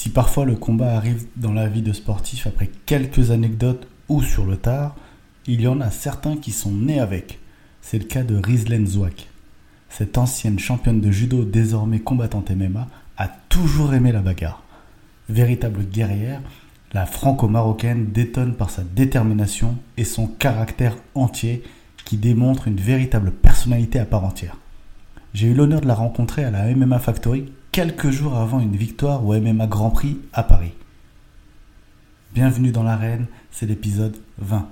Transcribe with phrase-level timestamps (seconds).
[0.00, 4.46] Si parfois le combat arrive dans la vie de sportif après quelques anecdotes ou sur
[4.46, 4.96] le tard,
[5.46, 7.38] il y en a certains qui sont nés avec.
[7.82, 9.28] C'est le cas de Rizlen Zouak.
[9.90, 14.62] Cette ancienne championne de judo, désormais combattante MMA, a toujours aimé la bagarre.
[15.28, 16.40] Véritable guerrière,
[16.94, 21.62] la franco-marocaine détonne par sa détermination et son caractère entier
[22.06, 24.56] qui démontre une véritable personnalité à part entière.
[25.34, 29.24] J'ai eu l'honneur de la rencontrer à la MMA Factory quelques jours avant une victoire
[29.24, 30.72] au MMA Grand Prix à Paris.
[32.32, 34.68] Bienvenue dans l'arène, c'est l'épisode 20.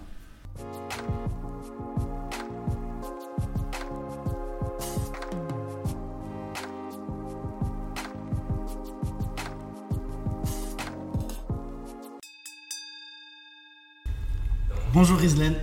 [14.92, 15.54] Bonjour Rizlen.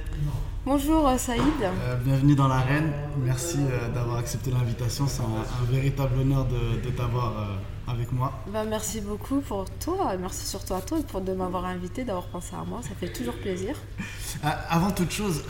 [0.65, 1.43] Bonjour euh, Saïd.
[1.61, 2.91] Euh, bienvenue dans l'arène.
[3.23, 5.05] Merci euh, d'avoir accepté l'invitation.
[5.07, 8.33] C'est un, véritable honneur de, t'avoir avec moi.
[8.51, 10.15] Bah, merci beaucoup pour toi.
[10.19, 12.79] Merci surtout à toi pour de m'avoir invité, d'avoir pensé à moi.
[12.81, 13.75] Ça fait toujours plaisir.
[14.41, 15.43] avant toute chose,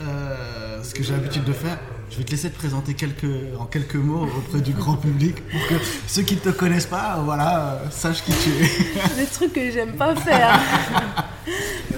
[0.82, 1.78] ce que j'ai l'habitude de faire,
[2.10, 5.66] je vais te laisser te présenter quelques, en quelques mots auprès du grand public pour
[5.68, 9.24] que ceux qui ne te connaissent pas, voilà, sachent qui tu es.
[9.24, 10.60] Des trucs que j'aime pas faire.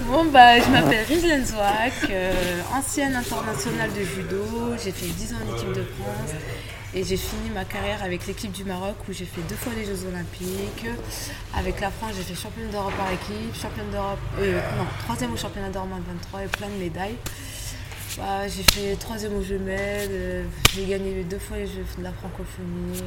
[0.09, 2.33] Bon, bah, je m'appelle Rizlen Zouak, euh,
[2.73, 4.43] ancienne internationale de judo.
[4.83, 6.31] J'ai fait 10 ans en équipe de France
[6.95, 9.85] et j'ai fini ma carrière avec l'équipe du Maroc où j'ai fait deux fois les
[9.85, 10.87] Jeux Olympiques.
[11.55, 15.37] Avec la France, j'ai fait championne d'Europe par équipe, championne d'Europe, euh, non, troisième au
[15.37, 17.17] championnat d'Europe en 23 et plein de médailles.
[18.17, 20.43] Bah, j'ai fait troisième au Jeux Med, euh,
[20.73, 23.03] j'ai gagné deux fois les Jeux de la francophonie.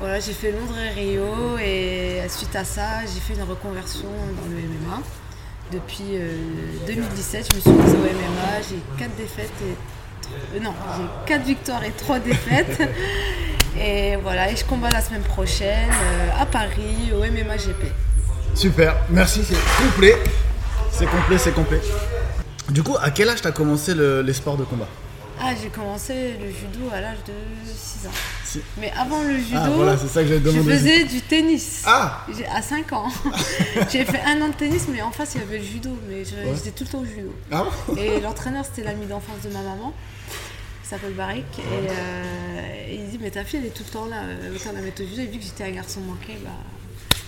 [0.00, 4.48] Voilà, j'ai fait Londres et Rio et suite à ça, j'ai fait une reconversion dans
[4.50, 5.00] le MMA.
[5.72, 6.18] Depuis
[6.86, 8.62] 2017, euh, je me suis mise au MMA.
[8.68, 10.56] J'ai 4 défaites et.
[10.56, 12.80] Euh, non, j'ai 4 victoires et 3 défaites.
[13.78, 17.92] et voilà, et je combats la semaine prochaine euh, à Paris au MMA GP.
[18.54, 20.16] Super, merci, c'est complet.
[20.92, 21.80] C'est complet, c'est complet.
[22.70, 24.88] Du coup, à quel âge tu as commencé les sports de combat?
[25.40, 27.32] Ah, j'ai commencé le judo à l'âge de
[27.66, 28.60] 6 ans.
[28.78, 31.82] Mais avant le judo, ah, ça que je faisais du tennis.
[31.86, 32.24] Ah
[32.54, 33.08] À 5 ans.
[33.90, 35.90] j'ai fait un an de tennis, mais en face, il y avait le judo.
[36.08, 37.34] Mais j'étais tout le temps au judo.
[37.50, 37.64] Ah
[37.98, 39.92] et l'entraîneur, c'était l'ami d'enfance de ma maman.
[40.84, 41.44] Il s'appelle Barik.
[41.58, 44.22] Euh, et, il dit Mais ta fille, elle est tout le temps là.
[44.54, 45.22] Autant la mettre au judo.
[45.22, 46.50] Et vu que j'étais un garçon manqué, bah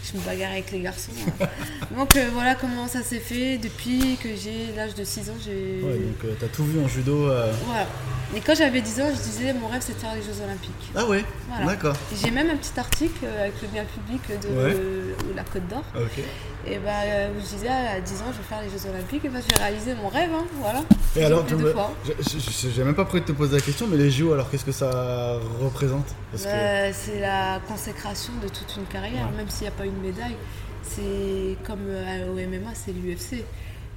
[0.06, 1.12] je me bagarre avec les garçons.
[1.96, 5.34] donc euh, voilà comment ça s'est fait depuis que j'ai l'âge de 6 ans.
[5.44, 5.82] J'ai...
[5.82, 7.28] Ouais, donc euh, t'as tout vu en judo.
[7.28, 7.52] Euh.
[7.66, 7.86] Voilà.
[8.34, 10.90] Et quand j'avais 10 ans, je disais mon rêve c'est de faire les Jeux Olympiques.
[10.94, 11.24] Ah ouais?
[11.64, 11.96] D'accord.
[12.14, 15.84] J'ai même un petit article avec le bien public de la Côte d'Or.
[15.94, 16.22] Ok.
[16.68, 16.90] Et bah,
[17.30, 19.62] où je disais à 10 ans je vais faire les Jeux Olympiques et bah, j'ai
[19.62, 20.30] réalisé mon rêve.
[20.34, 20.82] Hein, voilà.
[21.16, 24.50] Et alors, j'ai même pas prévu de te poser la question, mais les JO, alors
[24.50, 26.06] qu'est-ce que ça représente?
[26.32, 30.36] Bah, C'est la consécration de toute une carrière, même s'il n'y a pas une médaille.
[30.82, 33.44] C'est comme euh, au MMA, c'est l'UFC.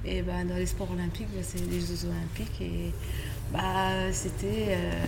[0.04, 2.60] Et bah, dans les sports olympiques, bah, c'est les Jeux Olympiques.
[2.60, 2.92] Et
[3.52, 5.04] bah, c'était euh,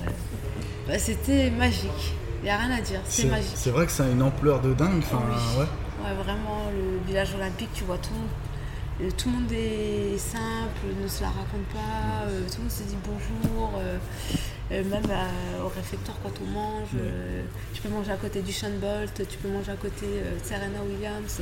[0.87, 2.15] bah, c'était magique.
[2.43, 3.53] Il n'y a rien à dire, c'est magique.
[3.55, 5.03] C'est vrai que ça a une ampleur de dingue.
[5.13, 5.61] ouais.
[5.61, 6.15] ouais.
[6.25, 8.11] vraiment, le village olympique, tu vois tout
[9.01, 12.83] euh, tout le monde est simple, ne se la raconte pas, tout le monde se
[12.83, 13.97] dit bonjour, euh,
[14.71, 15.09] même
[15.63, 16.89] au réfectoire quand on mange,
[17.75, 20.79] tu peux manger à côté du Sean Bolt, tu peux manger à côté de Serena
[20.89, 21.41] Williams,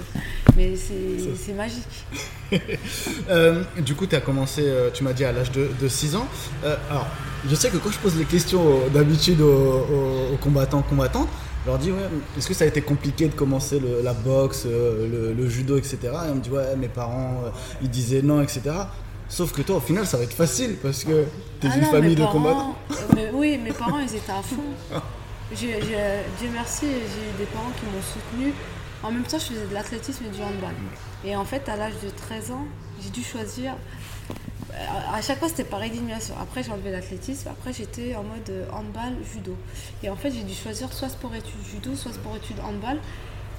[0.57, 2.07] mais c'est magique.
[3.85, 6.27] du coup, tu as commencé, tu m'as dit à l'âge de, 6 ans.
[6.91, 7.07] alors,
[7.49, 11.29] je sais que quand je pose les questions d'habitude aux, aux combattants, combattantes,
[11.65, 12.09] je leur dis, ouais,
[12.39, 15.99] est-ce que ça a été compliqué de commencer la boxe, euh, le, judo, etc.
[16.05, 17.51] Et on me dit, ouais, mes parents, euh,
[17.83, 18.63] ils disaient non, etc.
[19.31, 21.25] Sauf que toi, au final, ça va être facile parce que
[21.61, 22.75] tu es ah une famille de combattants.
[23.17, 24.57] Euh, oui, mes parents, ils étaient à fond.
[25.57, 25.71] Dieu
[26.53, 28.53] merci, j'ai eu des parents qui m'ont soutenu.
[29.03, 30.75] En même temps, je faisais de l'athlétisme et du handball.
[31.25, 32.67] Et en fait, à l'âge de 13 ans,
[33.03, 33.75] j'ai dû choisir
[35.13, 36.35] à chaque fois c'était pareil d'élimination.
[36.41, 39.57] Après j'ai enlevé l'athlétisme, après j'étais en mode euh, handball, judo.
[40.03, 42.99] Et en fait j'ai dû choisir soit sport études judo, soit sport études handball.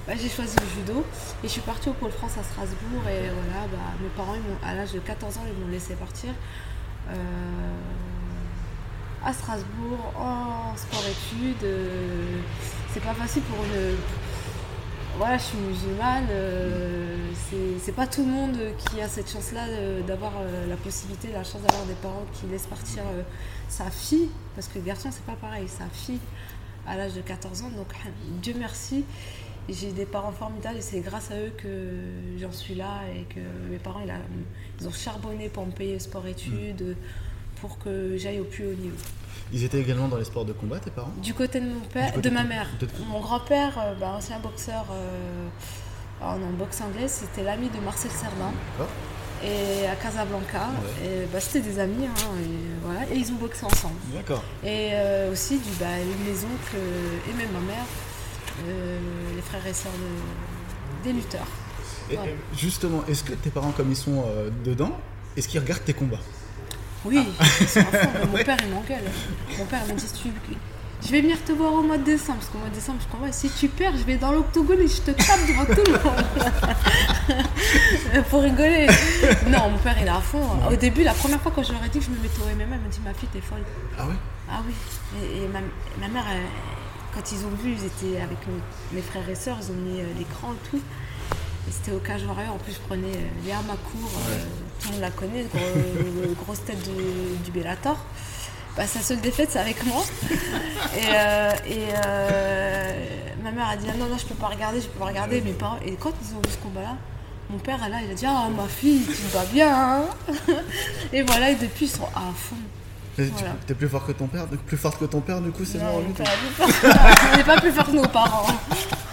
[0.06, 1.04] Bah, j'ai choisi le judo
[1.44, 4.34] et je suis partie au Pôle France à Strasbourg et voilà, bah, mes parents
[4.64, 6.30] à l'âge de 14 ans ils m'ont laissé partir
[7.08, 7.14] euh,
[9.24, 11.62] à Strasbourg en sport études.
[11.62, 12.40] Euh,
[12.92, 13.96] c'est pas facile pour une,
[15.18, 17.16] voilà, je suis musulmane, euh,
[17.80, 19.66] c'est pas tout le monde qui a cette chance-là
[20.06, 23.04] d'avoir euh, la possibilité, la chance d'avoir des parents qui laissent partir
[23.68, 26.20] sa fille, parce que le garçon c'est pas pareil, sa fille
[26.86, 27.86] à l'âge de 14 ans, donc
[28.42, 29.04] Dieu merci,
[29.68, 31.68] j'ai des parents formidables et c'est grâce à eux que
[32.40, 34.02] j'en suis là et que mes parents
[34.80, 36.96] ils, ont charbonné pour me payer sport-études,
[37.60, 38.96] pour que j'aille au plus haut niveau.
[39.52, 41.12] Ils étaient également dans les sports de combat, tes parents?
[41.22, 42.68] Du côté de mon père, de ma mère.
[43.08, 45.48] Mon grand-père, euh, bah, ancien boxeur, euh,
[46.22, 48.52] en boxe anglaise, c'était l'ami de Marcel Cerdan.
[49.44, 50.68] Et à Casablanca.
[51.02, 51.26] Ouais.
[51.32, 53.94] Bah, c'était des amis, hein, et, voilà, et ils ont boxé ensemble.
[54.14, 54.42] D'accord.
[54.64, 55.86] Et euh, aussi du, bah,
[56.24, 56.76] mes oncles
[57.28, 57.84] et même ma mère,
[58.66, 61.46] les frères et sœurs de- des lutteurs.
[62.10, 62.16] Et,
[62.56, 64.96] justement, est-ce que tes parents, comme ils sont euh, dedans,
[65.36, 66.18] est-ce qu'ils regardent tes combats?
[67.04, 67.26] Oui,
[67.60, 68.08] ils sont à fond.
[68.32, 69.02] Mon père, il m'engueule.
[69.58, 70.28] Mon père, il m'a dit tu...
[71.04, 73.08] Je vais venir te voir au mois de décembre, parce qu'au mois de décembre, je
[73.10, 75.98] comprends, si tu perds, je vais dans l'octogone et je te tape devant tout le
[75.98, 76.24] monde.
[78.30, 78.86] Pour rigoler.
[79.48, 80.46] Non, mon père, il est à fond.
[80.70, 82.44] Au début, la première fois quand je leur ai dit que je me mettais au
[82.44, 83.64] MMA, il m'a dit Ma fille, t'es folle.
[83.98, 84.04] Ah
[84.48, 84.74] Ah oui.
[85.20, 85.58] Et, et ma,
[86.00, 86.46] ma mère, elle-
[87.14, 90.00] quand ils ont vu, ils étaient avec mes, mes frères et sœurs, ils ont mis
[90.00, 90.80] euh, l'écran et tout.
[91.68, 92.54] Et c'était au Cage Warrior.
[92.54, 94.38] En plus, je prenais euh, Léa Macour, euh,
[94.80, 97.96] tout le monde la connaît, gros- euh, grosse tête de- du Bellator.
[98.76, 100.02] Bah, sa seule défaite, c'est avec moi.
[100.96, 102.92] Et, euh, et, euh,
[103.42, 105.40] ma mère a dit ah, non, non, je peux pas regarder, je peux pas regarder.
[105.42, 106.96] Mes parents, et quand ils ont vu ce combat-là,
[107.50, 109.70] mon père, là, il a dit Ah, ma fille, tu te bats bien.
[109.74, 110.04] hein.
[111.12, 112.56] et voilà, et depuis, ils sont à fond.
[113.16, 113.54] Tu- Voilà.
[113.66, 116.02] T'es plus fort que ton père, plus forte que ton père, du coup, c'est bon.
[116.02, 118.46] On n'est pas plus fort que nos parents.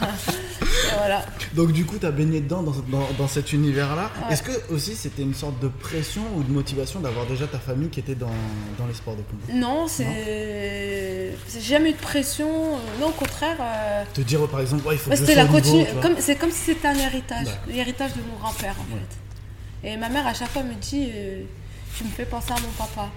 [0.02, 1.22] Et voilà.
[1.54, 4.10] Donc du coup, tu as baigné dedans dans, dans- dans cet univers-là.
[4.28, 4.34] Ouais.
[4.34, 7.90] Est-ce que aussi c'était une sorte de pression ou de motivation d'avoir déjà ta famille
[7.90, 8.32] qui était dans,
[8.78, 9.54] dans les sports de combat?
[9.54, 11.36] Non, c'est.
[11.54, 12.48] J'ai jamais eu de pression.
[13.00, 13.58] Non, au contraire.
[13.60, 16.36] euh, Te dire par exemple, ouais, il faut bah, que je la niveau, comme C'est
[16.36, 17.48] comme si c'était un héritage.
[17.68, 19.02] L'héritage de mon grand-père, en Ouais.
[19.82, 19.90] fait.
[19.92, 21.42] Et ma mère, à chaque fois, me dit euh,
[21.98, 23.10] Tu me fais penser à mon papa.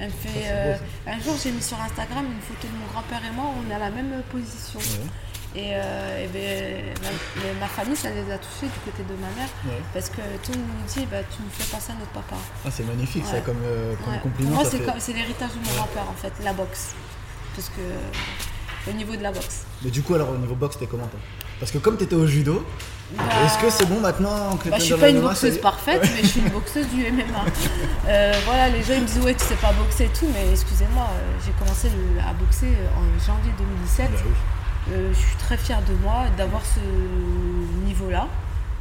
[0.00, 0.44] Elle fait.
[0.46, 0.76] euh,
[1.06, 3.74] un jour, j'ai mis sur Instagram une photo de mon grand-père et moi, on est
[3.74, 4.78] à la même position.
[4.80, 9.28] Ouais, Et, euh, et ben, ma, famille, ça les a touchés du côté de ma
[9.38, 9.48] mère.
[9.66, 9.80] ouais.
[9.92, 12.36] Parce que tout le monde me dit bah, Tu me fais penser à notre papa.
[12.64, 14.50] Ah, c'est magnifique ça comme, euh, comme compliment.
[14.50, 16.94] Pour moi, c'est fait- comme- c'est l'héritage de mon grand-père, en fait, la boxe.
[17.54, 18.90] Parce que.
[18.90, 19.62] Au niveau de la boxe.
[19.82, 21.18] Mais du coup, alors au niveau boxe, t'es comment toi?
[21.60, 22.64] Parce que comme t'étais au judo,
[23.16, 26.22] Bah, est-ce que c'est bon maintenant que bah, je suis pas une boxeuse parfaite, mais
[26.22, 27.24] je suis une boxeuse du MMA.
[28.06, 30.50] Euh, voilà, les gens ils me disent ouais tu sais pas boxer et tout, mais
[30.52, 32.66] excusez-moi, euh, j'ai commencé le- à boxer
[32.98, 34.10] en janvier 2017.
[34.12, 34.92] Bah oui.
[34.92, 36.80] Euh, je suis très fière de moi d'avoir ce
[37.86, 38.26] niveau-là,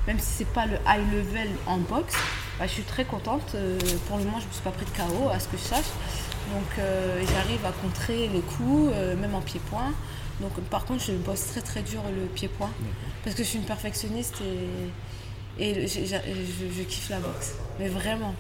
[0.08, 2.16] même si c'est pas le high level en boxe.
[2.60, 3.54] bah, je suis très contente.
[3.56, 3.78] Euh,
[4.08, 5.92] pour le moment, je me suis pas pris de KO, à ce que je sache.
[6.54, 9.92] Donc, euh, j'arrive à contrer les coups, euh, même en pied-point.
[10.44, 12.70] Donc, par contre, je bosse très très dur le pied-point
[13.24, 14.36] parce que je suis une perfectionniste
[15.60, 16.00] et, je,
[16.78, 17.54] je kiffe la boxe.
[17.80, 18.36] Mais vraiment.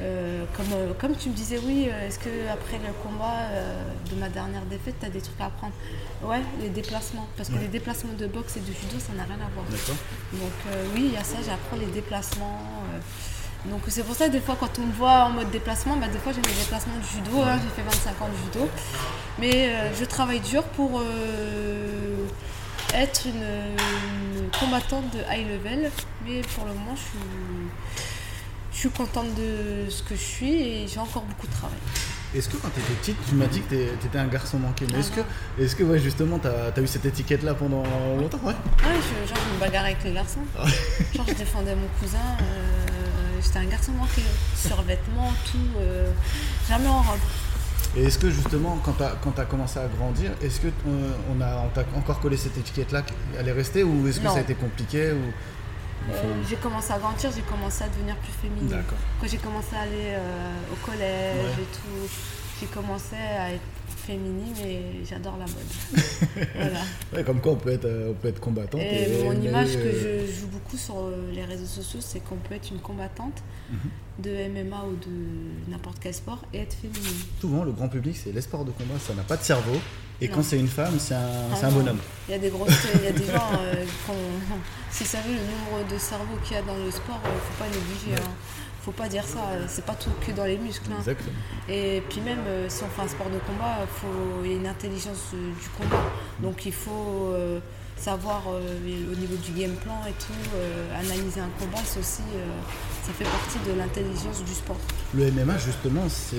[0.00, 3.82] Euh, comme, euh, comme tu me disais, oui, euh, est-ce que après le combat euh,
[4.08, 5.72] de ma dernière défaite, tu as des trucs à apprendre?
[6.22, 7.26] Ouais, les déplacements.
[7.36, 7.62] Parce que Ouais.
[7.62, 9.66] les déplacements de boxe et de judo, ça n'a rien à voir.
[9.66, 12.60] Donc euh, oui, il y a ça, j'apprends les déplacements.
[13.66, 16.18] Donc c'est pour ça, des fois, quand on me voit en mode déplacement, bah, des
[16.18, 17.42] fois j'ai mes déplacements de judo.
[17.42, 18.68] hein, j'ai fait 25 ans de judo.
[19.38, 22.16] Mais euh, je travaille dur pour euh,
[22.94, 25.90] être une, une combattante de high level.
[26.26, 27.28] Mais pour le moment, je suis,
[28.72, 31.76] je suis contente de ce que je suis et j'ai encore beaucoup de travail.
[32.34, 34.94] Est-ce que quand t'étais petite, tu m'as dit que t'es- t'étais un garçon manqué, mais
[34.96, 35.20] Ah est-ce que,
[35.62, 37.82] est-ce que ouais, justement t'as as eu cette étiquette-là pendant
[38.18, 38.38] longtemps?
[38.44, 38.52] Ouais
[38.84, 40.40] je, genre, je me bagarrais avec les garçons.
[41.14, 42.18] Genre, je défendais mon cousin.
[42.42, 42.97] euh,
[43.48, 44.22] J'étais un garçon manqué.
[44.54, 45.58] Survêtement, tout.
[45.80, 46.12] euh,
[46.68, 47.18] jamais en robe.
[47.96, 51.68] Et est-ce que justement, quand tu as, commencé à grandir, est-ce que on, a, on
[51.68, 53.02] t'a encore collé cette étiquette-là,
[53.38, 54.32] elle est restée ou est-ce que Non.
[54.32, 55.32] ça a été compliqué ou...
[56.12, 56.14] Euh,
[56.48, 58.68] j'ai commencé à grandir, j'ai commencé à devenir plus féminine.
[58.68, 58.98] D'accord.
[59.20, 61.62] Quand j'ai commencé à aller euh, au collège Ouais.
[61.62, 62.08] et tout,
[62.60, 63.60] j'ai commencé à être
[64.06, 66.46] féminine et j'adore la mode.
[66.54, 66.80] voilà.
[67.12, 68.80] Ouais, comme quoi on peut être, euh, on peut être combattante.
[68.80, 72.36] Et mon image que euh, je joue beaucoup sur euh, les réseaux sociaux, c'est qu'on
[72.36, 74.24] peut être une combattante Mhm.
[74.24, 77.20] de MMA ou de n'importe quel sport et être féminine.
[77.38, 79.78] Souvent, le grand public, c'est les sports de combat, ça n'a pas de cerveau.
[80.22, 80.36] Et Non.
[80.36, 81.76] quand c'est une femme, c'est un, c'est un Ah non.
[81.80, 81.98] bonhomme.
[82.28, 84.14] Il y a des grosses, il y a des gens euh, qui ont-
[84.90, 87.62] Si vous savez le nombre de cerveaux qu'il y a dans le sport, il faut
[87.62, 88.12] pas négliger.
[88.16, 88.26] Ouais.
[88.26, 88.34] Hein.
[88.88, 89.40] Faut pas dire ça.
[89.52, 90.88] euh, C'est pas tout que dans les muscles.
[90.90, 90.96] hein.
[91.00, 91.36] Exactement.
[91.68, 94.56] Et puis même euh, si on fait un sport de combat, faut- il y a
[94.56, 96.04] une intelligence euh, du combat.
[96.40, 97.60] Donc il faut euh,
[97.98, 100.32] savoir au niveau du game plan et tout,
[100.98, 102.22] analyser un combat, c'est aussi,
[103.02, 104.76] ça fait partie de l'intelligence du sport.
[105.14, 106.36] Le MMA, justement, c'est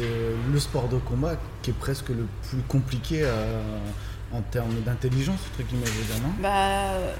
[0.52, 3.60] le sport de combat qui est presque le plus compliqué à-
[4.32, 5.86] en termes d'intelligence, entre guillemets,
[6.22, 6.50] non Bah,
[6.94, 7.14] euh,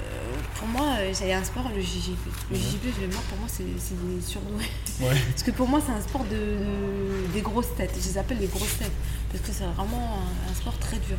[0.54, 2.18] pour moi, euh, a un sport, le JJP.
[2.50, 4.64] Le JJP, je pour moi, c'est des surdoués.
[5.00, 5.16] Ouais.
[5.30, 7.92] Parce que pour moi, c'est un sport de, de- des grosses têtes.
[8.00, 8.92] Je les appelle les grosses têtes.
[9.32, 11.16] Parce que c'est vraiment un, un sport très dur.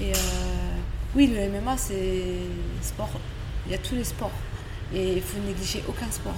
[0.00, 0.16] Et euh,
[1.14, 2.24] oui, le MMA, c'est
[2.82, 3.10] sport.
[3.66, 4.32] Il y a tous les sports.
[4.94, 6.34] Et il faut négliger aucun sport.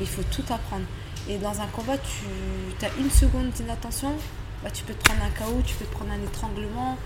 [0.00, 0.84] Il faut tout apprendre.
[1.28, 4.14] Et dans un combat, tu as une seconde d'inattention,
[4.62, 6.96] bah, tu peux te prendre un KO, tu peux te prendre un étranglement,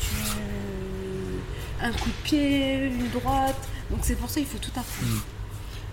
[0.00, 1.84] tu...
[1.84, 3.68] un coup de pied, une droite.
[3.90, 5.22] Donc c'est pour ça qu'il faut tout apprendre.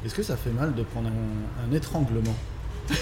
[0.06, 2.36] Est-ce que ça fait mal de prendre un, un étranglement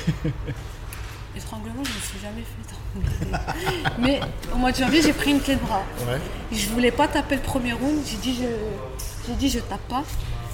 [1.36, 3.38] Étranglement, je ne me suis jamais fait étrangler.
[4.00, 4.20] Mais
[4.54, 5.84] au mois de janvier, j'ai pris une clé de bras.
[6.08, 6.20] Ouais.
[6.52, 8.00] Je voulais pas taper le premier round.
[8.06, 8.48] J'ai dit je,
[9.28, 10.04] j'ai dit je tape pas.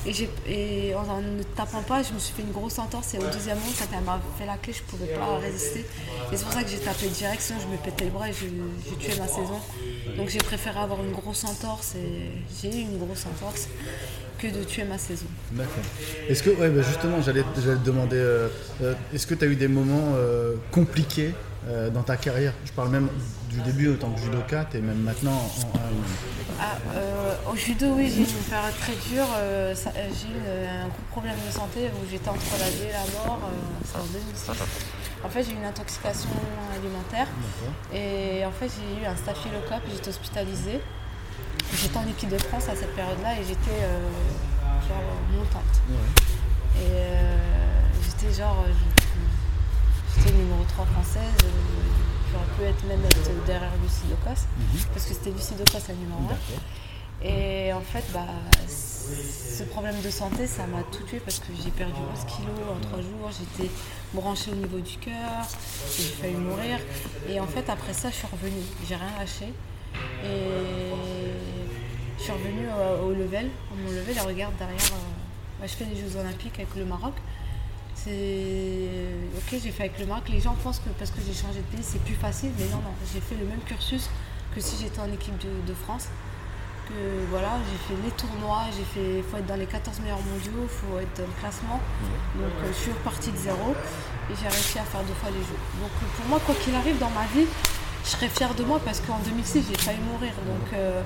[0.05, 3.13] Et, et en, ne tapant pas, je me suis fait une grosse entorse.
[3.13, 5.85] Et au deuxième round, ça m'a fait la clé, je pouvais pas résister.
[6.31, 8.33] Et c'est pour ça que j'ai tapé direct, sinon je me pétais les bras et
[8.33, 9.59] j'ai tué ma saison.
[10.17, 12.31] Donc j'ai préféré avoir une grosse entorse et
[12.61, 13.67] j'ai eu une grosse entorse
[14.41, 15.27] que de tuer ma saison.
[15.51, 15.83] D'accord.
[16.27, 18.47] Est-ce que, ouais, bah justement, j'allais, te demander, euh,
[18.81, 21.33] euh, est-ce que tu as eu des moments euh, compliqués
[21.93, 22.53] dans ta carrière?
[22.65, 23.07] Je parle même
[23.51, 25.51] du début en tant que judoka et même maintenant en,
[26.59, 29.25] Ah, euh, au judo, oui, j'ai eu une période très dure.
[29.35, 32.69] euh, ça- euh, j'ai eu euh, un gros problème de santé où j'étais entre la
[32.69, 33.39] vie et la mort.
[33.43, 34.49] euh, c'est en 2006.
[35.23, 36.29] En fait, j'ai eu une intoxication
[36.73, 37.73] alimentaire D'accord.
[37.93, 39.83] et en fait, j'ai eu un staphylocoque.
[39.91, 40.79] J'étais hospitalisée.
[41.75, 43.99] J'étais en équipe de France à cette période-là et j'étais euh,
[44.87, 45.75] genre montante.
[45.89, 46.81] Ouais.
[46.81, 47.37] Et euh,
[48.05, 48.63] j'étais genre.
[48.67, 48.71] euh,
[50.17, 51.37] J'étais numéro 3 française.
[51.43, 54.41] euh, J'aurais pu être même être derrière Lucie Docos.
[54.93, 56.23] Parce que c'était Lucie Docos la numéro 1.
[56.23, 56.63] D'accord.
[57.23, 58.25] Et en fait, bah,
[58.67, 62.79] ce problème de santé, ça m'a tout tué parce que j'ai perdu 11 kilos en
[62.87, 63.29] 3 jours.
[63.37, 63.69] J'étais
[64.13, 65.45] branchée au niveau du cœur,
[65.95, 66.79] j'ai failli mourir.
[67.29, 68.63] Et en fait, après ça, je suis revenue.
[68.87, 69.53] J'ai rien lâché.
[70.23, 70.91] Et
[72.17, 72.67] je suis revenue
[73.03, 73.49] au level.
[73.75, 74.77] Mon level, elle regarde derrière.
[74.93, 77.13] euh, bah, je fais les Jeux Olympiques avec le Maroc.
[78.03, 78.97] C'est
[79.37, 80.29] ok, j'ai fait avec le Maroc.
[80.29, 82.77] Les gens pensent que parce que j'ai changé de pays, c'est plus facile, mais non,
[82.77, 84.09] non, j'ai fait le même cursus
[84.55, 86.07] que si j'étais en équipe de, France.
[87.29, 90.99] Voilà, j'ai fait les tournois, j'ai fait, faut être dans les 14 meilleurs mondiaux, faut
[90.99, 91.79] être dans le classement.
[92.35, 93.73] Donc euh, je suis repartie de zéro
[94.29, 95.61] et j'ai réussi à faire deux fois les Jeux.
[95.79, 97.47] Donc euh, pour moi, quoi qu'il arrive dans ma vie,
[98.03, 100.33] je serais fière de moi parce qu'en 2006, j'ai failli mourir.
[100.45, 101.01] Donc euh,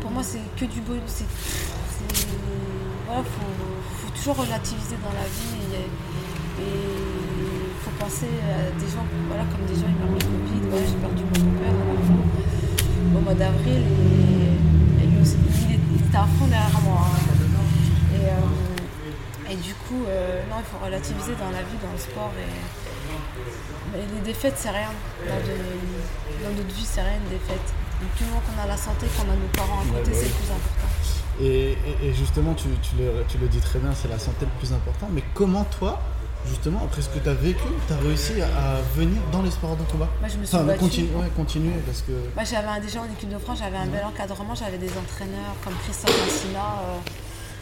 [0.00, 1.24] pour moi, c'est que du bonus.
[3.08, 5.88] Voilà, faut, toujours relativiser dans la vie et
[6.60, 10.84] il faut penser à des gens, voilà, comme des gens, ils meurent le Covid, voilà,
[10.84, 11.72] j'ai perdu mon père
[13.16, 17.00] au mois d'avril et, il, il était à fond derrière moi.
[17.00, 17.28] hein.
[18.14, 21.98] Et, euh, et du coup, euh, non, il faut relativiser dans la vie, dans le
[21.98, 22.32] sport.
[22.36, 24.92] Et, les défaites, c'est rien.
[25.26, 27.72] Dans, notre vie, c'est rien une défaite.
[28.00, 30.34] Donc, du moment qu'on a la santé, qu'on a nos parents à côté, c'est le
[30.34, 31.17] plus important.
[31.40, 34.44] Et, et- et justement, tu, tu le, tu le dis très bien, c'est la santé
[34.46, 35.08] le plus important.
[35.12, 36.00] Mais comment toi,
[36.46, 39.76] justement, après ce que tu as vécu, tu as réussi à, venir dans les sports
[39.76, 40.80] de combat Moi, je me suis Enfin, battue.
[40.80, 42.12] continue, ouais, continuer parce que.
[42.34, 45.74] Moi, j'avais déjà en équipe de France, j'avais un bel encadrement, j'avais des entraîneurs comme
[45.84, 46.98] Christophe Massina euh,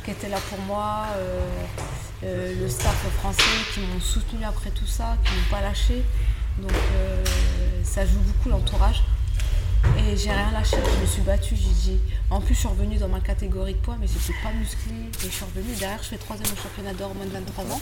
[0.04, 1.40] qui étaient là pour moi, euh,
[2.25, 3.42] euh, le staff français
[3.75, 6.02] qui m'ont soutenu après tout ça, qui m'ont pas lâché.
[6.59, 6.73] Donc
[7.83, 9.02] ça joue beaucoup l'entourage.
[10.16, 12.00] J'ai rien lâché, je me suis battue, j'ai dit.
[12.30, 15.11] En plus, je suis revenue dans ma catégorie de poids, mais j'étais pas musclée.
[15.23, 15.75] Et je suis revenue.
[15.76, 17.80] Derrière, je fais troisième au championnat d'or moins de 23 ans.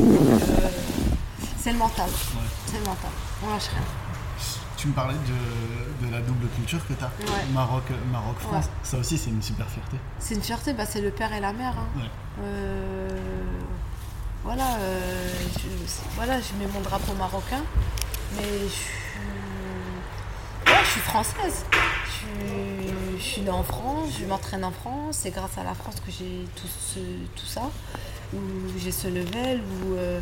[0.00, 0.68] Euh,
[1.58, 2.08] c'est le mental.
[2.66, 3.10] C'est le mental.
[3.44, 3.82] On lâche rien.
[4.76, 7.06] Tu me parlais de, de la double culture que tu as.
[7.32, 7.44] Ouais.
[7.52, 8.64] Maroc, Maroc, France.
[8.66, 8.70] Ouais.
[8.82, 9.96] Ça aussi, c'est une super fierté.
[10.18, 11.74] C'est une fierté, bah, c'est le père et la mère.
[11.78, 12.00] hein.
[12.42, 13.08] Euh,
[14.44, 15.68] voilà, euh, je,
[16.14, 17.62] voilà, je mets mon drapeau marocain,
[18.36, 18.90] mais je suis,
[20.96, 21.64] suis française.
[23.18, 25.18] Je suis, née en France, je m'entraîne en France.
[25.22, 27.70] C'est grâce à la France que j'ai tout, ça,
[28.32, 28.38] où
[28.78, 30.20] j'ai ce level, où, euh,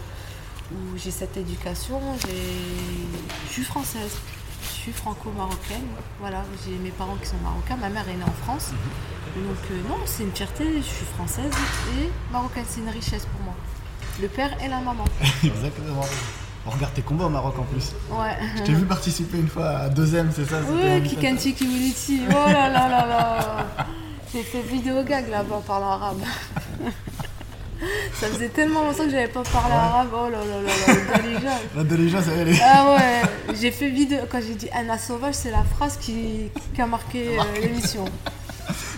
[0.96, 2.00] j'ai cette éducation.
[2.26, 4.16] Je suis française.
[4.62, 5.86] Je suis franco-marocaine.
[6.18, 7.76] Voilà, j'ai mes parents qui sont marocains.
[7.76, 8.70] Ma mère est née en France.
[9.36, 11.52] Donc euh, non, c'est une fierté, je suis française
[11.98, 13.54] et marocaine, c'est une richesse pour moi.
[14.22, 15.04] Le père et la maman.
[15.44, 16.06] Exactement.
[16.66, 17.92] On regarde tes combats au Maroc en plus.
[18.10, 18.36] Ouais.
[18.56, 21.04] Je t'ai vu participer une fois à deuxième, c'est ça 17.
[21.04, 22.22] Kikanchi Kiwiliti.
[22.30, 23.66] Oh là là là là.
[24.32, 26.20] J'ai fait vidéo gag là-bas en parlant arabe.
[28.14, 30.08] Ça faisait tellement longtemps que j'avais pas parlé arabe.
[30.14, 31.50] Oh là là là là, Dalija.
[31.76, 32.60] La Deléja, ça est.
[32.62, 34.20] Ah ouais, j'ai fait vidéo.
[34.30, 38.04] Quand j'ai dit Anna Sauvage, c'est la phrase qui, qui a marqué euh, l'émission.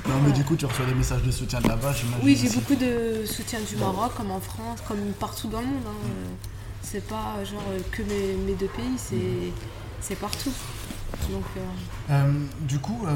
[0.08, 2.20] Non, mais du coup, tu reçois des messages de soutien de là-bas, j'imagine.
[2.22, 5.82] Oui, j'ai beaucoup de soutien du Maroc, comme en France, comme partout dans le monde.
[5.84, 6.08] hein.
[6.88, 8.96] C'est pas genre euh, que mes, deux pays,
[10.00, 10.52] c'est partout.
[11.30, 11.60] Donc, euh,
[12.10, 13.10] Euh, du coup, euh,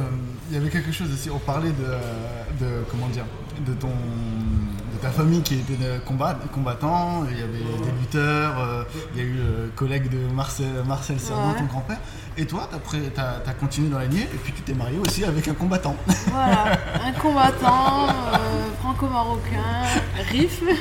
[0.49, 1.31] il y avait quelque chose aussi.
[1.31, 3.27] On parlait de, de comment dire,
[3.67, 5.75] de ton, de ta famille qui était
[6.07, 7.25] combat, combattant.
[7.31, 8.59] Il y avait des lutteurs.
[8.61, 11.59] euh, il y a eu le collègue de Marcel, Marcel Cerdan, Ouais.
[11.59, 11.99] ton grand-père.
[12.37, 15.47] Et toi, tu as, continué dans la lignée et puis tu t'es marié aussi avec
[15.49, 15.97] un combattant.
[16.29, 19.85] voilà, un combattant euh, franco-marocain,
[20.31, 20.63] Rif.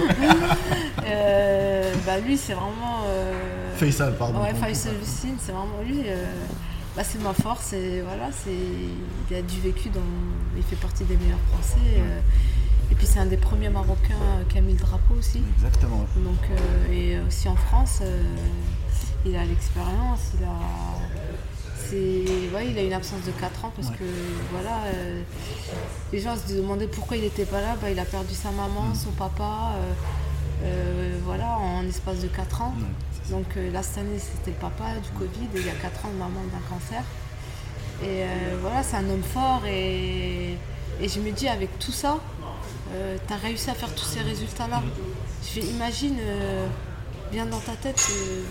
[1.06, 3.04] Euh, bah lui, c'est vraiment.
[3.08, 4.42] euh, Faisal, pardon.
[4.42, 4.94] Ouais, Faisal.
[5.00, 6.02] Lucine, c'est vraiment lui.
[6.06, 6.26] euh,
[6.96, 7.74] bah, c'est ma force.
[7.74, 10.02] Et voilà, il a du vécu dans.
[10.58, 11.80] Il fait partie des meilleurs Français.
[11.98, 12.20] euh,
[12.92, 15.42] Et puis c'est un des premiers Marocains qui a mis le drapeau aussi.
[15.58, 16.06] Exactement.
[16.18, 18.24] Donc, euh, et aussi en France, euh,
[19.26, 20.58] il a l'expérience, il a.
[22.56, 23.96] ouais, il a une absence de 4 ans parce Ouais.
[23.98, 24.04] que
[24.52, 25.22] voilà, euh,
[26.14, 27.76] les gens se demandaient pourquoi il n'était pas là.
[27.82, 28.96] Bah, il a perdu sa maman, Mm.
[28.96, 29.94] son papa, euh,
[30.64, 32.74] euh, voilà, en espace de 4 ans.
[33.30, 36.06] Donc euh, là, cette année, c'était le papa du Covid, et il y a 4
[36.06, 37.04] ans, maman d'un cancer.
[38.02, 40.54] Et euh, voilà, c'est un homme fort, et,
[41.02, 42.18] et je me dis, avec tout ça,
[43.28, 44.82] tu as réussi à faire tous ces résultats-là.
[45.44, 46.68] Je fais, imagine, euh,
[47.32, 48.44] bien dans ta tête, euh,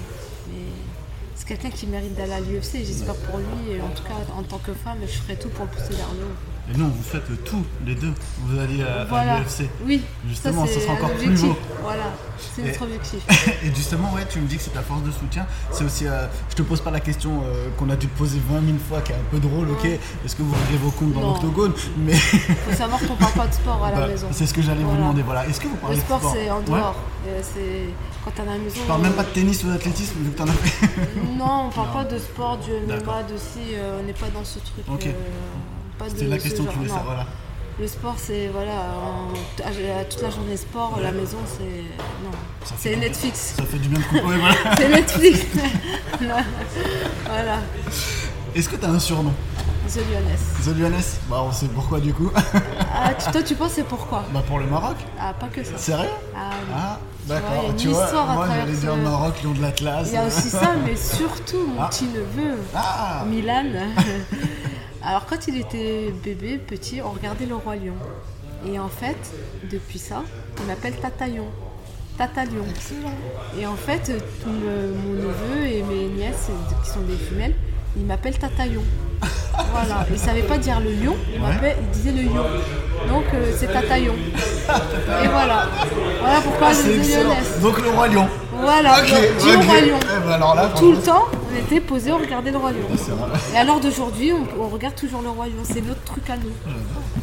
[1.35, 4.43] c'est quelqu'un qui mérite d'aller à l'UFC, j'espère pour lui, et en tout cas, en
[4.43, 6.58] tant que femme, je ferai tout pour le pousser vers le haut.
[6.73, 8.13] Et non, vous faites tout, les deux.
[8.43, 9.69] Vous allez à, l'UFC.
[9.85, 11.57] Oui, Justement, ça, sera encore plus beau.
[11.83, 12.13] Voilà,
[12.55, 13.21] c'est notre objectif.
[13.65, 15.47] Et justement, ouais, tu me dis que c'est ta force de soutien.
[15.73, 18.39] C'est aussi, euh, je te pose pas la question euh, qu'on a dû te poser
[18.47, 19.87] 20 000 fois, qui est un peu drôle, ok?
[19.87, 21.73] Est-ce que vous réglez vos comptes dans l'octogone?
[21.97, 24.29] Mais faut savoir qu'on parle pas de sport à la bah, maison.
[24.33, 25.23] c'est ce que j'allais vous demander.
[25.23, 25.47] Voilà.
[25.47, 26.97] Est-ce que vous Le parlez sport, de sport c'est en Ouais dehors.
[27.27, 27.95] Euh, c'est
[28.25, 28.81] quand la maison.
[28.81, 30.89] Tu parles même pas de tennis ou d'athlétisme vu que t'en as fait.
[31.37, 31.93] Non, on parle Non.
[31.95, 32.71] pas de sport, du.
[32.71, 34.85] MMA, de si, euh, on n'est pas dans ce truc.
[34.89, 35.09] Ok.
[35.99, 37.05] Pas C'était la question que je voulais savoir.
[37.07, 37.27] Voilà.
[37.81, 38.87] Le sport, c'est voilà,
[40.11, 41.85] toute la journée sport, la maison, c'est
[42.25, 42.31] non,
[42.77, 42.97] c'est.
[42.97, 43.55] Netflix.
[43.57, 44.21] Ça fait du bien de couper.
[44.23, 44.55] voilà.
[44.77, 45.39] c'est Netflix.
[47.27, 47.59] voilà,
[48.55, 49.33] Est-ce que t'as un surnom
[49.89, 50.65] The Lyonnaise.
[50.67, 52.31] The Lyonnaise Bah, on sait pourquoi du coup.
[52.35, 54.97] Ah, tu- toi, tu penses c'est pourquoi bah, pour le Maroc.
[55.19, 55.79] Ah, pas que ça.
[55.79, 56.77] Sérieux Ah, non.
[56.77, 57.51] Ah, d'accord.
[57.55, 59.63] il y a une Tu vois, histoire à moi travers j'allais ce- Maroc, Lion de
[59.63, 60.09] l'Atlas.
[60.09, 61.89] Il y a aussi ça, mais surtout mon Ah.
[61.89, 62.57] petit neveu.
[62.75, 63.65] Ah Milan.
[65.09, 67.95] Alors quand il était bébé, petit, on regardait le roi lion.
[68.71, 69.17] Et en fait,
[69.71, 70.23] depuis ça,
[70.61, 71.47] il m'appelle Tataillon.
[72.19, 72.65] Tata Lion.
[73.59, 74.11] Et en fait,
[74.45, 76.49] le- mon neveu et mes nièces,
[76.83, 77.55] qui sont des jumelles,
[77.97, 78.83] ils m'appellent Tataillon.
[79.73, 81.77] Voilà, ils savaient pas dire le lion, ils, Ouais.
[81.81, 82.45] ils disaient le lion.
[83.09, 84.15] Donc euh, c'est Tataillon.
[84.15, 85.67] Et voilà.
[86.21, 87.31] Voilà pourquoi Ah, je excellent.
[87.31, 87.61] lyonnaise.
[87.63, 88.29] Donc le roi lion.
[88.61, 89.65] Voilà, Ok, dis au ok.
[89.65, 89.99] roi lion.
[90.03, 92.75] Eh ben alors là, Tout le temps, on était posé, on regardait le vrai.
[93.55, 95.63] Et alors d'aujourd'hui, on, on regarde toujours le lion.
[95.65, 96.53] C'est notre truc à nous.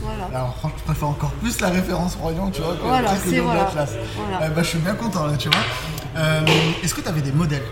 [0.01, 0.25] Voilà.
[0.33, 3.35] Alors franchement, je préfère encore plus la référence lion, tu vois, que Voilà, le c'est
[3.37, 3.69] de voilà.
[4.45, 5.59] Eh ben, je suis bien content là, tu vois.
[6.17, 6.41] Euh,
[6.83, 7.63] Est-ce que tu avais des modèles?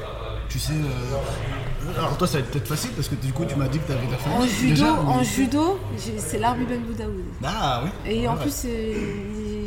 [0.49, 0.73] Tu sais.
[0.73, 3.79] euh, Alors toi, ça va être peut-être facile parce que du coup, tu m'as dit
[3.79, 4.39] que tu avais ta famille.
[4.39, 5.79] En judo, déjà, en mais- judo,
[6.17, 7.23] c'est l'Arbi Ben Boudaoud.
[7.43, 7.89] Ah oui.
[8.11, 8.93] Et en plus, euh,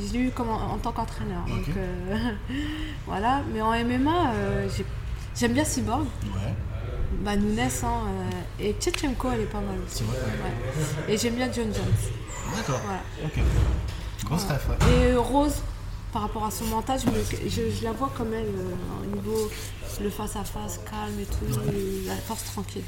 [0.06, 1.44] je l'ai eu comme en, en tant qu'entraîneur.
[1.48, 2.14] Donc euh,
[3.06, 3.40] voilà.
[3.52, 4.86] Mais en MMA, euh, j'ai-
[5.36, 6.02] j'aime bien Cyborg.
[6.24, 6.54] Ouais.
[7.22, 10.02] Bah, Nunes, hein, euh, et Tchetchenko, elle est pas mal aussi.
[10.04, 11.12] Ouais.
[11.14, 11.84] Et j'aime bien John Jones.
[12.56, 12.80] D'accord.
[12.84, 13.00] Voilà.
[13.24, 13.42] Ok.
[14.24, 14.76] Grosse ref, ouais.
[15.08, 15.54] Et euh, Rose,
[16.12, 19.16] par rapport à son mental, je, me- je- je la vois comme elle, euh, au
[19.16, 19.50] niveau
[20.02, 21.58] le face-à-face, calme et tout,
[22.06, 22.82] la force tranquille.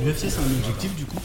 [0.00, 1.16] L'UFC, c'est un objectif du coup?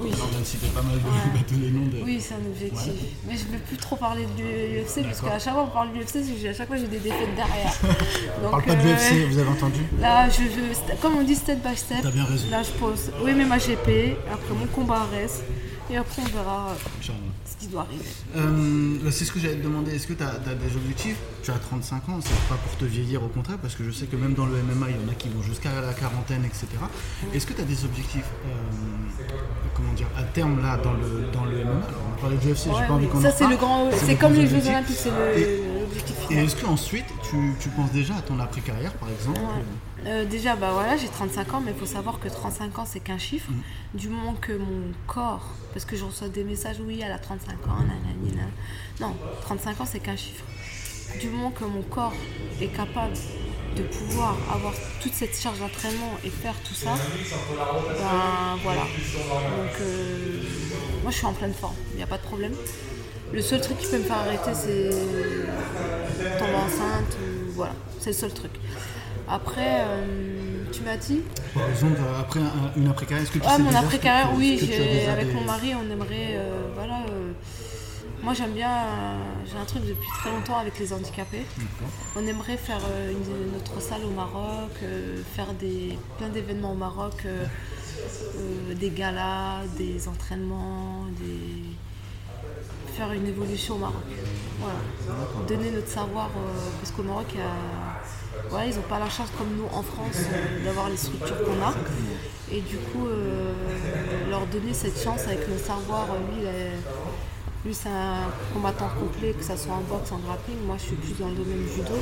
[0.00, 0.10] Oui.
[0.14, 1.44] Alors, on vient de citer pas mal de Ouais.
[1.48, 2.02] tous les noms de.
[2.04, 2.92] Oui, c'est un objectif.
[3.26, 5.92] Mais je ne veux plus trop parler de l'UFC, parce qu'à chaque fois qu'on parle
[5.92, 7.72] de l'UFC, à chaque fois j'ai des défaites derrière.
[8.42, 11.34] Donc, Parle pas de euh, l'UFC, vous avez entendu Là, je, je- comme on dit,
[11.34, 11.98] step by step.
[12.02, 12.46] T'as bien raison.
[12.50, 13.10] Là, je pose.
[13.22, 15.42] Oui, mais ma GP, après mon combat reste,
[15.90, 16.74] et après on verra.
[17.68, 18.04] Ce qui doit arriver.
[19.04, 19.94] Euh, c'est ce que j'allais te demander.
[19.94, 21.16] Est-ce que tu as, des objectifs?
[21.42, 24.06] Tu as 35 ans, c'est pas pour te vieillir, au contraire, parce que je sais
[24.06, 26.66] que même dans le MMA, il y en a qui vont jusqu'à la quarantaine, etc.
[27.34, 29.22] Est-ce que tu as des objectifs, euh,
[29.74, 31.84] comment dire, à terme là, dans le, dans le MMA Alors,
[32.16, 33.90] On parlé du UFC, j'ai Ouais, pas envie qu'on ça, c'est le grand.
[33.92, 34.56] C'est comme les Jeux.
[34.68, 35.67] Olympiques, c'est le-
[36.30, 39.40] Et est-ce qu'ensuite, tu, tu penses déjà à ton après-carrière, par exemple
[40.06, 43.00] Euh, déjà, bah voilà, j'ai 35 ans, mais il faut savoir que 35 ans, c'est
[43.00, 43.50] qu'un chiffre.
[43.50, 43.98] Mm.
[43.98, 47.52] Du moment que mon corps, parce que je reçois des messages, oui, elle a 35
[47.68, 48.50] ans, nanani, nan.
[49.00, 50.44] Non, 35 ans, c'est qu'un chiffre.
[51.20, 52.12] Du moment que mon corps
[52.60, 53.14] est capable
[53.76, 58.82] de pouvoir avoir toute cette charge d'entraînement et faire tout ça, ben voilà.
[58.82, 60.42] Donc, euh,
[61.02, 62.52] moi, je suis en pleine forme, il n'y a pas de problème.
[63.32, 64.90] Le seul truc qui peut me faire arrêter, c'est
[66.38, 68.52] tomber enceinte, ou voilà, c'est le seul truc.
[69.30, 71.20] Après, euh, tu m'as dit
[71.54, 74.58] Par exemple, après un- une après-carrière, est-ce que tu Ah, sais mon après-carrière, oui,
[75.12, 77.00] avec des- mon mari, on aimerait, euh, voilà.
[77.10, 77.32] euh,
[78.22, 78.70] moi, j'aime bien,
[79.46, 81.44] j'ai un truc depuis très longtemps avec les handicapés.
[82.16, 84.72] On aimerait faire une, notre salle au Maroc,
[85.36, 87.24] faire des, plein d'événements au Maroc,
[88.80, 91.62] des galas, des entraînements, des...
[92.88, 94.02] faire une évolution au Maroc.
[94.60, 94.78] Voilà.
[95.46, 99.82] Donner notre savoir, euh, parce qu'au Maroc, ils n'ont pas la chance comme nous en
[99.82, 100.20] France
[100.64, 101.74] d'avoir les structures qu'on a.
[102.50, 103.52] Et du coup, euh,
[104.30, 106.46] leur donner cette chance avec nos savoirs, euh, lui,
[107.64, 110.58] lui, c'est un combattant complet, que ce soit en boxe, en grappling.
[110.66, 111.94] Moi, je suis plus dans le domaine judo.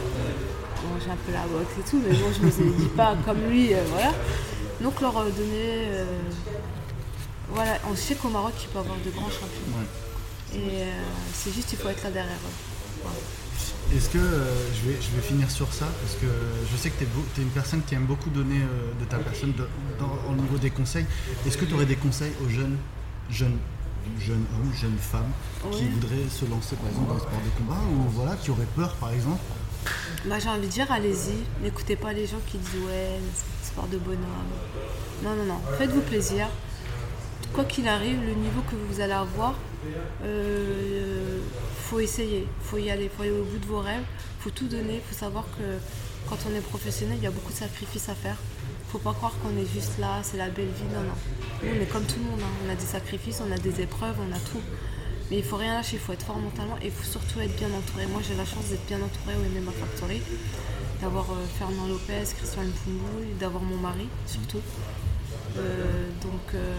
[1.04, 3.40] J'ai un peu la boxe et tout, mais bon, je ne me dis pas comme
[3.48, 4.12] lui, voilà.
[4.80, 5.88] Donc, leur donner.
[7.50, 10.05] voilà, on sait qu'au Maroc, il peut avoir de grands champions.
[10.56, 10.84] Et euh,
[11.34, 13.06] c'est juste, il faut être là derrière eux.
[13.94, 16.26] Est-ce que, euh, je, vais, je vais finir sur ça, parce que
[16.70, 19.52] je sais que tu es, une personne qui aime beaucoup donner euh, de ta personne
[20.28, 21.04] au niveau des conseils.
[21.46, 22.78] Est-ce que tu aurais des conseils aux jeunes,
[23.30, 23.58] jeunes,
[24.18, 25.30] jeunes hommes, jeunes femmes,
[25.72, 28.68] qui voudraient se lancer par exemple dans le sport de combat, ou voilà, qui auraient
[28.74, 29.40] peur par exemple?
[30.24, 33.20] Bah, J'ai envie de dire, allez-y, n'écoutez pas les gens qui disent ouais,
[33.62, 34.22] sport de bonhomme.
[35.22, 36.48] Non, non, non, faites-vous plaisir.
[37.54, 39.54] Quoi qu'il arrive, le niveau que vous allez avoir,
[40.22, 41.38] euh,
[41.78, 44.04] faut essayer, faut y aller, faut aller au bout de vos rêves,
[44.40, 45.78] faut tout donner, faut savoir que
[46.28, 48.36] quand on est professionnel, il y a beaucoup de sacrifices à faire.
[48.88, 51.14] Faut pas croire qu'on est juste là, c'est la belle vie, non, non.
[51.62, 52.66] On est comme tout le monde, hein.
[52.66, 54.62] on a des sacrifices, on a des épreuves, on a tout.
[55.30, 57.56] Mais il faut rien lâcher, il faut être fort mentalement et il faut surtout être
[57.56, 58.06] bien entouré.
[58.06, 60.22] Moi, j'ai la chance d'être bien entouré au MMA Factory,
[61.00, 64.62] d'avoir euh, Fernand Lopez, Christian Mpungu, d'avoir mon mari surtout.
[65.58, 66.74] Euh, donc, euh,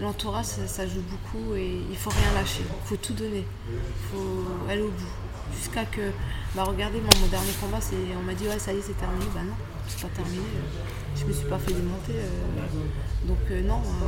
[0.00, 2.62] l'entourage, ça, joue beaucoup et il faut rien lâcher.
[2.62, 3.44] Il faut tout donner.
[3.68, 5.56] Il faut aller au bout.
[5.56, 6.10] Jusqu'à que.
[6.54, 7.78] Bah regardez, mon dernier combat,
[8.18, 9.24] on m'a dit ouais ça y est c'est terminé.
[9.34, 9.54] Bah non,
[9.88, 10.42] c'est pas terminé.
[11.16, 12.12] Je me suis pas fait démonter.
[12.12, 13.26] Euh.
[13.26, 14.06] donc euh, non, euh,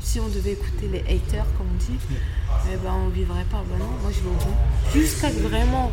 [0.00, 1.98] si on devait écouter les haters comme on dit,
[2.72, 3.62] eh ben on vivrait pas.
[3.68, 4.56] Bah non, moi je vais au bout.
[4.92, 5.90] Jusqu'à que vraiment.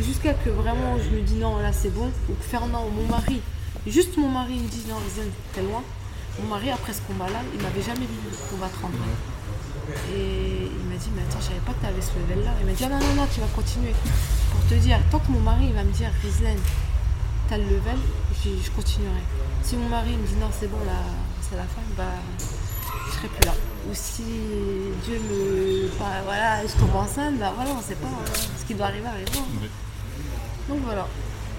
[0.00, 2.10] Jusqu'à que vraiment je me dis non là c'est bon.
[2.28, 3.40] Ou que Fernand, mon mari,
[3.86, 4.96] juste mon mari me dit non,
[5.54, 5.82] t'es loin
[6.40, 8.18] mon mari, après ce combat-là, il m'avait jamais vu
[8.50, 9.14] combattre en vrai.
[10.14, 12.52] Et il m'a dit, mais attends, je savais pas que tu avais ce level-là.
[12.60, 13.94] Il m'a dit, ah non, non, non, tu vas continuer.
[14.50, 16.58] Pour te dire, tant que mon mari il va me dire, Rizlen,
[17.48, 17.98] t'as le level,
[18.42, 19.22] je, continuerai.
[19.62, 21.02] Si mon mari me dit, non, c'est bon, là,
[21.42, 22.04] c'est la fin, bah,
[22.38, 23.54] je serai plus là.
[23.88, 24.22] Ou si
[25.04, 25.88] Dieu me.
[25.98, 29.06] Bah, voilà, je tombe enceinte, bah voilà, on sait pas hein, ce qui doit arriver
[29.06, 29.30] arriver.
[30.68, 31.06] Donc voilà.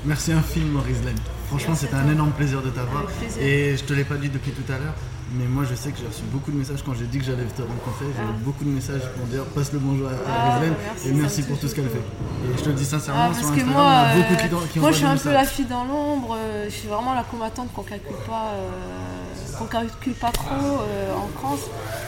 [0.03, 1.15] Merci infiniment, Rizlen.
[1.47, 3.03] Franchement, c'était un énorme plaisir de t'avoir.
[3.39, 4.95] Et je te l'ai pas dit depuis tout à l'heure,
[5.37, 7.45] mais moi je sais que j'ai reçu beaucoup de messages quand j'ai dit que j'allais
[7.45, 8.05] te rencontrer.
[8.15, 8.39] J'ai eu ah.
[8.43, 10.59] beaucoup de messages pour dire passe le bonjour à, ah,
[11.05, 11.97] et merci pour tout ce qu'elle fait.
[11.97, 14.73] Et je te le dis sincèrement, ah, sur Instagram, moi, il y a beaucoup qui,
[14.73, 17.23] qui Moi je suis un peu la fille dans l'ombre, euh, je suis vraiment la
[17.23, 18.51] combattante qu'on calcule pas.
[18.53, 19.14] Euh,
[19.57, 21.61] qu'on calcule pas trop euh, en France.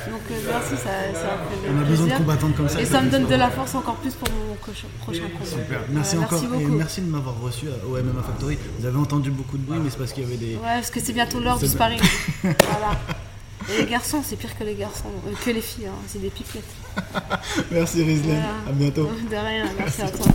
[0.10, 2.82] Donc euh, merci, ça, ça fait On a besoin de combattants comme ça.
[2.82, 5.46] Et ça me donne de la force encore plus pour mon prochain combat.
[5.46, 8.58] Super, merci encore et merci de m'avoir reçu au MMA Factory.
[8.80, 10.56] Vous avez entendu beaucoup de bruit, mais c'est parce qu'il y avait des.
[10.56, 12.02] Ouais, parce que c'est bientôt l'heure du sparring.
[12.42, 12.98] voilà.
[13.70, 16.00] Et les garçons, c'est pire que les garçons, euh, que les filles, hein.
[16.08, 16.64] c'est des piquettes.
[17.72, 19.10] merci Rizlen, à bientôt.
[19.30, 20.26] De rien, merci, à toi.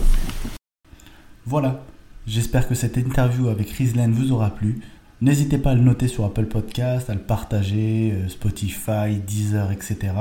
[1.45, 1.83] Voilà,
[2.27, 4.81] j'espère que cette interview avec Rizlen vous aura plu.
[5.23, 10.11] N'hésitez pas à le noter sur Apple Podcast, à le partager, euh, Spotify, Deezer, etc.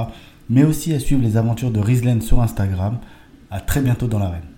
[0.48, 2.98] Mais aussi à suivre les aventures de Rizlen sur Instagram.
[3.50, 4.51] A très bientôt dans l'arène.